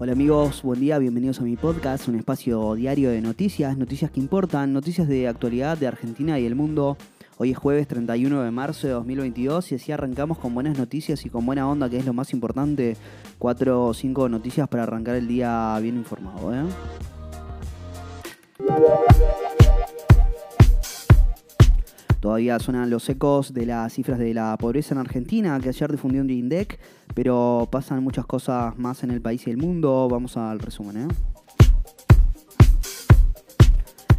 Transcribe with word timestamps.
amigos? 0.00 0.62
Buen 0.62 0.80
día, 0.80 0.98
bienvenidos 0.98 1.40
a 1.40 1.44
mi 1.44 1.56
podcast, 1.56 2.08
un 2.08 2.16
espacio 2.16 2.74
diario 2.74 3.10
de 3.10 3.20
noticias, 3.20 3.78
noticias 3.78 4.10
que 4.10 4.20
importan, 4.20 4.72
noticias 4.72 5.08
de 5.08 5.28
actualidad 5.28 5.78
de 5.78 5.86
Argentina 5.86 6.38
y 6.38 6.46
el 6.46 6.54
mundo. 6.54 6.96
Hoy 7.38 7.52
es 7.52 7.56
jueves 7.58 7.88
31 7.88 8.42
de 8.42 8.50
marzo 8.50 8.86
de 8.86 8.92
2022 8.92 9.72
y 9.72 9.74
así 9.76 9.92
arrancamos 9.92 10.38
con 10.38 10.52
buenas 10.52 10.76
noticias 10.76 11.24
y 11.24 11.30
con 11.30 11.46
buena 11.46 11.68
onda, 11.68 11.88
que 11.88 11.96
es 11.96 12.04
lo 12.04 12.12
más 12.12 12.32
importante. 12.32 12.96
Cuatro 13.38 13.86
o 13.86 13.94
cinco 13.94 14.28
noticias 14.28 14.68
para 14.68 14.82
arrancar 14.82 15.16
el 15.16 15.26
día 15.26 15.78
bien 15.80 15.96
informado. 15.96 16.54
¿eh? 16.54 16.64
Todavía 22.24 22.58
suenan 22.58 22.88
los 22.88 23.06
ecos 23.10 23.52
de 23.52 23.66
las 23.66 23.92
cifras 23.92 24.18
de 24.18 24.32
la 24.32 24.56
pobreza 24.56 24.94
en 24.94 24.98
Argentina, 24.98 25.60
que 25.60 25.68
ayer 25.68 25.92
difundió 25.92 26.22
un 26.22 26.30
INDEC, 26.30 26.80
pero 27.12 27.68
pasan 27.70 28.02
muchas 28.02 28.24
cosas 28.24 28.78
más 28.78 29.04
en 29.04 29.10
el 29.10 29.20
país 29.20 29.46
y 29.46 29.50
el 29.50 29.58
mundo. 29.58 30.08
Vamos 30.10 30.38
al 30.38 30.58
resumen. 30.58 30.96
¿eh? 30.96 31.08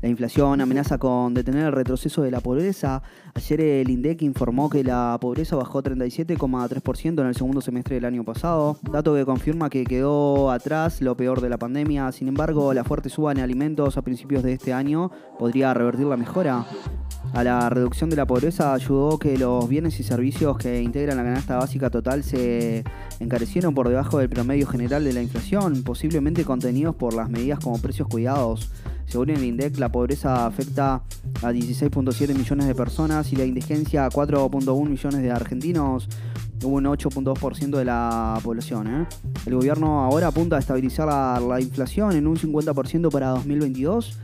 La 0.00 0.08
inflación 0.08 0.62
amenaza 0.62 0.96
con 0.96 1.34
detener 1.34 1.66
el 1.66 1.72
retroceso 1.72 2.22
de 2.22 2.30
la 2.30 2.40
pobreza. 2.40 3.02
Ayer 3.34 3.60
el 3.60 3.90
INDEC 3.90 4.22
informó 4.22 4.70
que 4.70 4.82
la 4.82 5.18
pobreza 5.20 5.56
bajó 5.56 5.82
37,3% 5.82 7.20
en 7.20 7.26
el 7.26 7.34
segundo 7.34 7.60
semestre 7.60 7.96
del 7.96 8.06
año 8.06 8.24
pasado, 8.24 8.78
dato 8.90 9.14
que 9.14 9.26
confirma 9.26 9.68
que 9.68 9.84
quedó 9.84 10.50
atrás 10.50 11.02
lo 11.02 11.18
peor 11.18 11.42
de 11.42 11.50
la 11.50 11.58
pandemia. 11.58 12.10
Sin 12.12 12.28
embargo, 12.28 12.72
la 12.72 12.82
fuerte 12.82 13.10
suba 13.10 13.32
en 13.32 13.40
alimentos 13.40 13.98
a 13.98 14.02
principios 14.02 14.42
de 14.42 14.54
este 14.54 14.72
año 14.72 15.10
podría 15.38 15.74
revertir 15.74 16.06
la 16.06 16.16
mejora. 16.16 16.64
A 17.32 17.44
la 17.44 17.70
reducción 17.70 18.10
de 18.10 18.16
la 18.16 18.26
pobreza 18.26 18.74
ayudó 18.74 19.18
que 19.18 19.38
los 19.38 19.68
bienes 19.68 20.00
y 20.00 20.02
servicios 20.02 20.58
que 20.58 20.82
integran 20.82 21.16
la 21.16 21.22
canasta 21.22 21.58
básica 21.58 21.88
total 21.88 22.24
se 22.24 22.82
encarecieron 23.20 23.72
por 23.72 23.88
debajo 23.88 24.18
del 24.18 24.28
promedio 24.28 24.66
general 24.66 25.04
de 25.04 25.12
la 25.12 25.22
inflación, 25.22 25.82
posiblemente 25.84 26.44
contenidos 26.44 26.96
por 26.96 27.14
las 27.14 27.30
medidas 27.30 27.60
como 27.60 27.80
precios 27.80 28.08
cuidados. 28.08 28.70
Según 29.06 29.30
el 29.30 29.44
INDEC, 29.44 29.78
la 29.78 29.90
pobreza 29.90 30.46
afecta 30.46 31.02
a 31.42 31.52
16.7 31.52 32.34
millones 32.34 32.66
de 32.66 32.74
personas 32.74 33.32
y 33.32 33.36
la 33.36 33.44
indigencia 33.44 34.06
a 34.06 34.10
4.1 34.10 34.88
millones 34.88 35.22
de 35.22 35.30
argentinos, 35.30 36.08
un 36.64 36.84
8.2% 36.84 37.76
de 37.76 37.84
la 37.84 38.38
población. 38.42 38.86
¿eh? 38.88 39.06
El 39.46 39.54
gobierno 39.54 40.00
ahora 40.00 40.28
apunta 40.28 40.56
a 40.56 40.58
estabilizar 40.58 41.06
la, 41.06 41.40
la 41.40 41.60
inflación 41.60 42.16
en 42.16 42.26
un 42.26 42.36
50% 42.36 43.10
para 43.10 43.28
2022. 43.30 44.18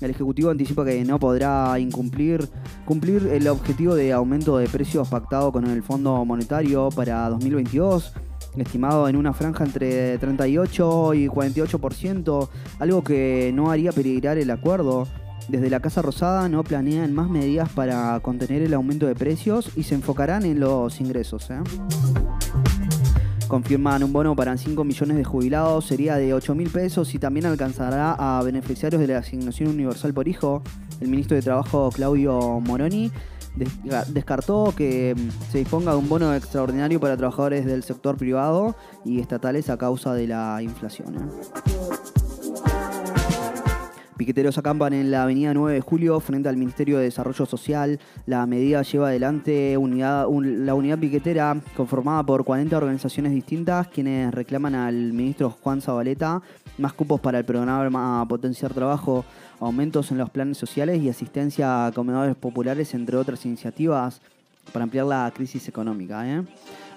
El 0.00 0.10
Ejecutivo 0.10 0.50
anticipa 0.50 0.84
que 0.84 1.04
no 1.04 1.18
podrá 1.18 1.78
incumplir 1.78 2.48
cumplir 2.84 3.28
el 3.28 3.46
objetivo 3.48 3.94
de 3.94 4.12
aumento 4.12 4.58
de 4.58 4.68
precios 4.68 5.08
pactado 5.08 5.52
con 5.52 5.66
el 5.66 5.82
Fondo 5.82 6.24
Monetario 6.24 6.88
para 6.90 7.28
2022 7.28 8.14
estimado 8.56 9.08
en 9.08 9.16
una 9.16 9.32
franja 9.32 9.64
entre 9.64 10.18
38 10.18 11.14
y 11.14 11.28
48%, 11.28 12.48
algo 12.78 13.04
que 13.04 13.52
no 13.54 13.70
haría 13.70 13.92
peligrar 13.92 14.38
el 14.38 14.50
acuerdo. 14.50 15.06
Desde 15.48 15.70
la 15.70 15.80
Casa 15.80 16.02
Rosada 16.02 16.48
no 16.48 16.62
planean 16.62 17.12
más 17.12 17.28
medidas 17.28 17.68
para 17.70 18.18
contener 18.20 18.62
el 18.62 18.74
aumento 18.74 19.06
de 19.06 19.14
precios 19.14 19.70
y 19.76 19.82
se 19.84 19.94
enfocarán 19.94 20.44
en 20.44 20.60
los 20.60 21.00
ingresos. 21.00 21.50
¿eh? 21.50 21.58
Confirman 23.50 24.04
un 24.04 24.12
bono 24.12 24.36
para 24.36 24.56
5 24.56 24.84
millones 24.84 25.16
de 25.16 25.24
jubilados, 25.24 25.84
sería 25.84 26.14
de 26.14 26.32
8 26.34 26.54
mil 26.54 26.70
pesos 26.70 27.12
y 27.16 27.18
también 27.18 27.46
alcanzará 27.46 28.12
a 28.12 28.40
beneficiarios 28.44 29.00
de 29.00 29.08
la 29.08 29.18
asignación 29.18 29.70
universal 29.70 30.14
por 30.14 30.28
hijo. 30.28 30.62
El 31.00 31.08
ministro 31.08 31.34
de 31.34 31.42
Trabajo 31.42 31.90
Claudio 31.90 32.60
Moroni 32.60 33.10
descartó 33.56 34.72
que 34.76 35.16
mm, 35.16 35.50
se 35.50 35.58
disponga 35.58 35.90
de 35.90 35.98
un 35.98 36.08
bono 36.08 36.32
extraordinario 36.32 37.00
para 37.00 37.16
trabajadores 37.16 37.66
del 37.66 37.82
sector 37.82 38.16
privado 38.16 38.76
y 39.04 39.18
estatales 39.18 39.68
a 39.68 39.76
causa 39.76 40.14
de 40.14 40.28
la 40.28 40.62
inflación. 40.62 41.16
Piqueteros 44.20 44.58
acampan 44.58 44.92
en 44.92 45.10
la 45.10 45.22
avenida 45.22 45.54
9 45.54 45.72
de 45.72 45.80
Julio 45.80 46.20
frente 46.20 46.50
al 46.50 46.58
Ministerio 46.58 46.98
de 46.98 47.04
Desarrollo 47.04 47.46
Social. 47.46 47.98
La 48.26 48.44
medida 48.44 48.82
lleva 48.82 49.08
adelante 49.08 49.78
unidad, 49.78 50.26
la 50.28 50.74
unidad 50.74 50.98
piquetera 50.98 51.58
conformada 51.74 52.22
por 52.22 52.44
40 52.44 52.76
organizaciones 52.76 53.32
distintas 53.32 53.88
quienes 53.88 54.34
reclaman 54.34 54.74
al 54.74 55.14
ministro 55.14 55.48
Juan 55.48 55.80
Zabaleta 55.80 56.42
más 56.76 56.92
cupos 56.92 57.18
para 57.18 57.38
el 57.38 57.46
programa 57.46 58.22
Potenciar 58.28 58.74
Trabajo, 58.74 59.24
aumentos 59.58 60.10
en 60.10 60.18
los 60.18 60.28
planes 60.28 60.58
sociales 60.58 61.00
y 61.00 61.08
asistencia 61.08 61.86
a 61.86 61.92
comedores 61.92 62.36
populares, 62.36 62.92
entre 62.92 63.16
otras 63.16 63.46
iniciativas 63.46 64.20
para 64.72 64.84
ampliar 64.84 65.06
la 65.06 65.30
crisis 65.34 65.68
económica. 65.68 66.26
¿eh? 66.28 66.44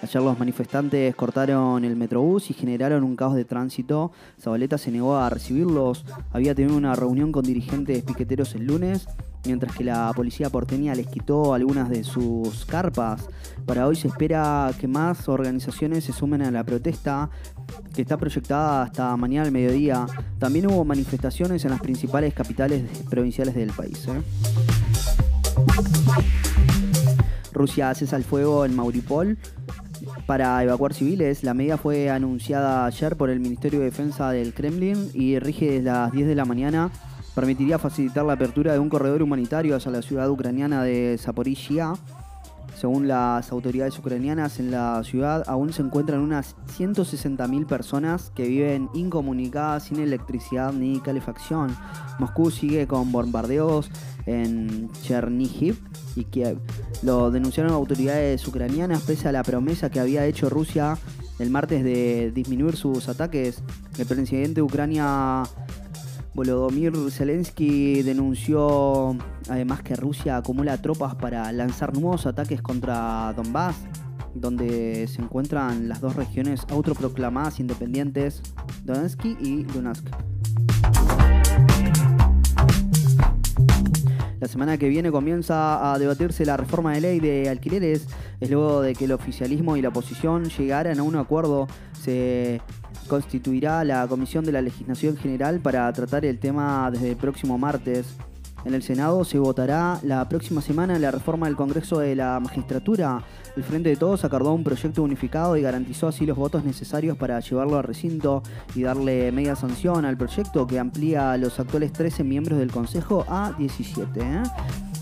Ayer 0.02 0.22
los 0.22 0.38
manifestantes 0.38 1.16
cortaron 1.16 1.86
el 1.86 1.96
metrobús 1.96 2.50
y 2.50 2.54
generaron 2.54 3.04
un 3.04 3.16
caos 3.16 3.36
de 3.36 3.46
tránsito. 3.46 4.12
Zabaleta 4.38 4.78
se 4.78 4.92
negó 4.92 5.16
a 5.16 5.30
recibirlos. 5.30 6.06
Había 6.34 6.54
tenido 6.54 6.76
una 6.76 6.94
reunión 6.94 7.32
con 7.32 7.44
dirigentes 7.44 8.04
piqueteros 8.04 8.54
el 8.56 8.66
lunes, 8.66 9.08
mientras 9.46 9.74
que 9.76 9.86
la 9.86 10.12
policía 10.14 10.50
porteña 10.50 10.94
les 10.94 11.08
quitó 11.08 11.54
algunas 11.54 11.90
de 11.90 12.04
sus 12.04 12.66
carpas. 12.66 13.30
Para 13.66 13.88
hoy 13.88 13.96
se 13.96 14.10
espera 14.10 14.72
que 14.78 14.90
más 14.90 15.30
organizaciones 15.30 16.04
se 16.04 16.12
sumen 16.12 16.42
a 16.42 16.52
la 16.52 16.66
protesta, 16.66 17.30
que 17.94 18.02
está 18.02 18.18
proyectada 18.18 18.84
hasta 18.84 19.16
mañana 19.16 19.46
al 19.46 19.54
mediodía. 19.54 20.06
También 20.38 20.68
hubo 20.68 20.84
manifestaciones 20.84 21.64
en 21.64 21.72
las 21.72 21.80
principales 21.80 22.34
capitales 22.34 22.84
provinciales 23.10 23.56
del 23.56 23.72
país. 23.72 24.06
¿eh? 24.10 24.22
Rusia 27.64 27.96
cesa 27.96 28.18
el 28.18 28.26
fuego 28.26 28.66
en 28.66 28.76
Mauripol 28.76 29.38
para 30.26 30.62
evacuar 30.62 30.94
civiles. 30.94 31.46
La 31.46 31.54
medida 31.54 31.78
fue 31.78 32.10
anunciada 32.10 32.86
ayer 32.86 33.16
por 33.16 33.30
el 33.30 33.40
Ministerio 33.40 33.80
de 33.80 33.86
Defensa 33.86 34.32
del 34.32 34.54
Kremlin 34.54 35.10
y 35.14 35.40
rige 35.40 35.72
desde 35.72 35.84
las 35.84 36.12
10 36.12 36.28
de 36.28 36.36
la 36.36 36.44
mañana. 36.44 36.92
Permitiría 37.34 37.80
facilitar 37.80 38.26
la 38.26 38.34
apertura 38.34 38.74
de 38.74 38.80
un 38.80 38.90
corredor 38.90 39.24
humanitario 39.24 39.78
hacia 39.78 39.92
la 39.92 40.02
ciudad 40.02 40.30
ucraniana 40.30 40.84
de 40.84 41.18
Zaporizhia. 41.18 41.94
Según 42.76 43.08
las 43.08 43.52
autoridades 43.52 43.98
ucranianas, 43.98 44.60
en 44.60 44.72
la 44.72 45.04
ciudad 45.04 45.44
aún 45.48 45.72
se 45.72 45.82
encuentran 45.82 46.20
unas 46.20 46.56
160.000 46.78 47.66
personas 47.66 48.32
que 48.36 48.48
viven 48.48 48.90
incomunicadas, 48.94 49.84
sin 49.84 50.00
electricidad 50.00 50.74
ni 50.74 51.00
calefacción. 51.00 51.76
Moscú 52.20 52.52
sigue 52.52 52.88
con 52.88 53.12
bombardeos 53.12 53.90
en 54.26 54.90
Chernihiv 55.04 55.80
y 56.16 56.26
Kiev. 56.26 56.60
Lo 57.04 57.32
denunciaron 57.32 57.74
autoridades 57.74 58.48
ucranianas 58.48 59.02
pese 59.04 59.30
a 59.30 59.32
la 59.32 59.44
promesa 59.44 59.90
que 59.90 60.00
había 60.00 60.26
hecho 60.26 60.50
Rusia 60.50 60.98
el 61.40 61.50
martes 61.50 61.84
de 61.84 62.32
disminuir 62.34 62.76
sus 62.76 63.10
ataques. 63.10 63.64
El 63.98 64.06
presidente 64.06 64.56
de 64.56 64.62
Ucrania 64.62 65.44
Volodymyr 66.34 67.12
Zelensky 67.12 68.02
denunció 68.02 69.16
además 69.50 69.84
que 69.84 69.96
Rusia 69.96 70.38
acumula 70.38 70.82
tropas 70.82 71.14
para 71.16 71.52
lanzar 71.52 71.94
nuevos 71.94 72.26
ataques 72.26 72.62
contra 72.62 73.34
Donbass, 73.34 73.76
donde 74.34 75.08
se 75.08 75.22
encuentran 75.22 75.88
las 75.88 76.02
dos 76.02 76.16
regiones 76.16 76.66
autoproclamadas 76.70 77.60
independientes, 77.60 78.42
Donetsk 78.84 79.26
y 79.26 79.64
Luhansk. 79.76 80.33
La 84.44 84.50
semana 84.50 84.78
que 84.78 84.90
viene 84.90 85.10
comienza 85.10 85.94
a 85.94 85.98
debatirse 85.98 86.46
la 86.46 86.58
reforma 86.58 86.92
de 86.92 87.00
ley 87.00 87.22
de 87.22 87.48
alquileres. 87.48 88.06
Es 88.42 88.50
luego 88.52 88.82
de 88.82 88.94
que 88.94 89.06
el 89.06 89.14
oficialismo 89.14 89.78
y 89.78 89.82
la 89.82 89.88
oposición 89.88 90.50
llegaran 90.50 91.00
a 91.00 91.04
un 91.04 91.16
acuerdo. 91.16 91.66
Se 92.02 92.60
constituirá 93.08 93.86
la 93.86 94.06
Comisión 94.06 94.44
de 94.44 94.52
la 94.52 94.62
Legislación 94.62 95.16
General 95.16 95.62
para 95.62 95.94
tratar 95.94 96.26
el 96.26 96.40
tema 96.40 96.92
desde 96.92 97.12
el 97.12 97.16
próximo 97.16 97.58
martes. 97.58 98.18
En 98.66 98.74
el 98.74 98.82
Senado 98.82 99.26
se 99.26 99.40
votará 99.40 100.00
la 100.04 100.28
próxima 100.30 100.62
semana 100.62 100.98
la 100.98 101.12
reforma 101.12 101.48
del 101.48 101.56
Congreso 101.56 102.00
de 102.00 102.16
la 102.16 102.40
Magistratura. 102.40 103.22
El 103.58 103.64
Frente 103.64 103.90
de 103.90 103.98
Todos 103.98 104.24
acordó 104.24 104.54
un 104.54 104.64
proyecto 104.64 105.04
unificado 105.04 105.58
y 105.58 105.62
garantizó 105.62 106.08
así 106.08 106.26
los 106.26 106.38
votos 106.38 106.64
necesarios 106.64 107.18
para 107.18 107.40
llevarlo 107.42 107.78
al 107.78 107.84
recinto 107.84 108.42
y 108.74 108.84
darle 108.84 109.32
media 109.32 109.56
sanción 109.56 110.06
al 110.06 110.18
proyecto 110.18 110.66
que 110.66 110.80
amplía 110.80 111.34
a 111.34 111.38
los 111.38 111.60
actuales 111.60 111.92
13 111.92 112.24
miembros 112.24 112.58
del 112.58 112.72
Consejo 112.72 113.26
a 113.28 113.54
17. 113.58 114.20
¿eh? 114.22 114.44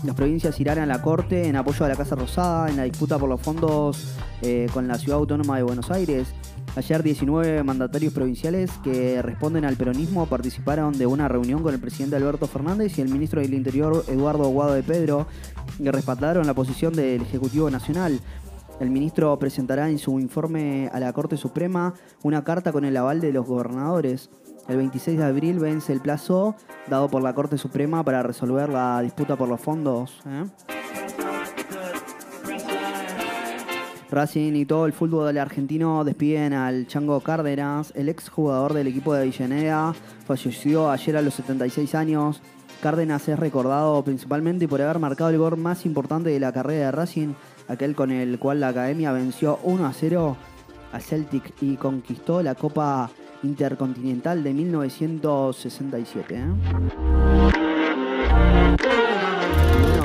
Las 0.04 0.16
provincias 0.16 0.58
irán 0.58 0.80
a 0.80 0.86
la 0.86 1.00
Corte 1.00 1.46
en 1.46 1.54
apoyo 1.54 1.84
a 1.84 1.88
la 1.88 1.94
Casa 1.94 2.16
Rosada 2.16 2.68
en 2.68 2.76
la 2.76 2.82
disputa 2.82 3.18
por 3.18 3.28
los 3.28 3.40
fondos 3.40 4.16
eh, 4.42 4.66
con 4.74 4.88
la 4.88 4.98
Ciudad 4.98 5.18
Autónoma 5.18 5.56
de 5.56 5.62
Buenos 5.62 5.90
Aires. 5.92 6.34
Ayer 6.74 7.02
19 7.02 7.62
mandatarios 7.64 8.14
provinciales 8.14 8.70
que 8.82 9.20
responden 9.20 9.66
al 9.66 9.76
peronismo 9.76 10.24
participaron 10.24 10.96
de 10.96 11.04
una 11.04 11.28
reunión 11.28 11.62
con 11.62 11.74
el 11.74 11.80
presidente 11.80 12.16
Alberto 12.16 12.46
Fernández 12.46 12.96
y 12.96 13.02
el 13.02 13.10
ministro 13.10 13.42
del 13.42 13.52
Interior 13.52 14.02
Eduardo 14.08 14.48
Guado 14.48 14.72
de 14.72 14.82
Pedro, 14.82 15.26
que 15.76 15.92
respaldaron 15.92 16.46
la 16.46 16.54
posición 16.54 16.94
del 16.94 17.20
Ejecutivo 17.20 17.68
Nacional. 17.68 18.18
El 18.80 18.88
ministro 18.88 19.38
presentará 19.38 19.90
en 19.90 19.98
su 19.98 20.18
informe 20.18 20.88
a 20.94 20.98
la 20.98 21.12
Corte 21.12 21.36
Suprema 21.36 21.92
una 22.22 22.42
carta 22.42 22.72
con 22.72 22.86
el 22.86 22.96
aval 22.96 23.20
de 23.20 23.32
los 23.32 23.46
gobernadores. 23.46 24.30
El 24.66 24.78
26 24.78 25.18
de 25.18 25.24
abril 25.24 25.58
vence 25.58 25.92
el 25.92 26.00
plazo 26.00 26.56
dado 26.88 27.08
por 27.08 27.22
la 27.22 27.34
Corte 27.34 27.58
Suprema 27.58 28.02
para 28.02 28.22
resolver 28.22 28.70
la 28.70 29.02
disputa 29.02 29.36
por 29.36 29.48
los 29.48 29.60
fondos. 29.60 30.22
¿eh? 30.26 30.71
Racing 34.12 34.54
y 34.54 34.66
todo 34.66 34.86
el 34.86 34.92
fútbol 34.92 35.36
argentino 35.38 36.04
despiden 36.04 36.52
al 36.52 36.86
Chango 36.86 37.18
Cárdenas, 37.20 37.92
el 37.96 38.10
ex 38.10 38.28
jugador 38.28 38.74
del 38.74 38.86
equipo 38.86 39.14
de 39.14 39.22
Avellaneda, 39.22 39.94
falleció 40.26 40.90
ayer 40.90 41.16
a 41.16 41.22
los 41.22 41.34
76 41.34 41.94
años. 41.94 42.42
Cárdenas 42.82 43.26
es 43.28 43.38
recordado 43.38 44.04
principalmente 44.04 44.68
por 44.68 44.82
haber 44.82 44.98
marcado 44.98 45.30
el 45.30 45.38
gol 45.38 45.56
más 45.56 45.86
importante 45.86 46.28
de 46.30 46.40
la 46.40 46.52
carrera 46.52 46.86
de 46.86 46.92
Racing, 46.92 47.32
aquel 47.68 47.94
con 47.94 48.10
el 48.10 48.38
cual 48.38 48.60
la 48.60 48.68
academia 48.68 49.12
venció 49.12 49.58
1 49.62 49.86
a 49.86 49.92
0 49.92 50.36
a 50.92 51.00
Celtic 51.00 51.54
y 51.62 51.76
conquistó 51.76 52.42
la 52.42 52.54
Copa 52.54 53.10
Intercontinental 53.42 54.44
de 54.44 54.52
1967. 54.52 56.34
¿eh? 56.36 57.52